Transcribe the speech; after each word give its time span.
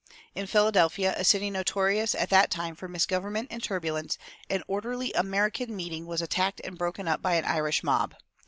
In 0.33 0.47
Philadelphia, 0.47 1.13
a 1.15 1.23
city 1.23 1.51
notorious 1.51 2.15
at 2.15 2.31
that 2.31 2.49
time 2.49 2.73
for 2.75 2.87
misgovernment 2.87 3.49
and 3.51 3.61
turbulence, 3.61 4.17
an 4.49 4.63
orderly 4.67 5.13
"American" 5.13 5.75
meeting 5.75 6.07
was 6.07 6.23
attacked 6.23 6.59
and 6.63 6.75
broken 6.75 7.07
up 7.07 7.21
by 7.21 7.35
an 7.35 7.45
Irish 7.45 7.83
mob. 7.83 8.15